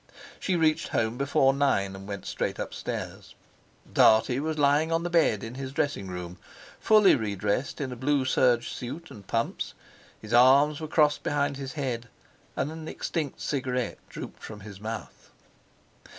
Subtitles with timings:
[0.39, 3.35] She reached home before nine, and went straight upstairs.
[3.93, 6.39] Dartie was lying on the bed in his dressing room,
[6.79, 9.75] fully redressed in a blue serge suit and pumps;
[10.19, 12.09] his arms were crossed behind his head,
[12.55, 15.29] and an extinct cigarette drooped from his mouth.